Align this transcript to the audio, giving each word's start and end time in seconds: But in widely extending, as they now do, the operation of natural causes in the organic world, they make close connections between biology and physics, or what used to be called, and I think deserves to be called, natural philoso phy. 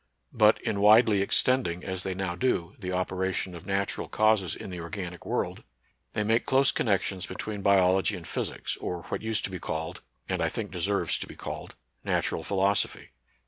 But 0.33 0.59
in 0.63 0.79
widely 0.79 1.21
extending, 1.21 1.83
as 1.83 2.01
they 2.01 2.15
now 2.15 2.33
do, 2.33 2.75
the 2.79 2.91
operation 2.91 3.53
of 3.53 3.67
natural 3.67 4.07
causes 4.07 4.55
in 4.55 4.71
the 4.71 4.79
organic 4.79 5.27
world, 5.27 5.63
they 6.13 6.23
make 6.23 6.47
close 6.47 6.71
connections 6.71 7.27
between 7.27 7.61
biology 7.61 8.15
and 8.15 8.27
physics, 8.27 8.75
or 8.77 9.03
what 9.03 9.21
used 9.21 9.43
to 9.43 9.51
be 9.51 9.59
called, 9.59 10.01
and 10.27 10.41
I 10.41 10.49
think 10.49 10.71
deserves 10.71 11.19
to 11.19 11.27
be 11.27 11.35
called, 11.35 11.75
natural 12.03 12.41
philoso 12.43 12.87
phy. 12.87 13.09